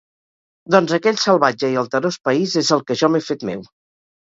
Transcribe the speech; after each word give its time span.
Doncs, 0.75 0.93
aquell 0.99 1.21
salvatge 1.25 1.71
i 1.75 1.79
alterós 1.85 2.21
país 2.31 2.59
és 2.67 2.77
el 2.79 2.87
que 2.89 3.03
jo 3.05 3.15
m'he 3.15 3.27
fet 3.33 3.51
meu… 3.53 3.69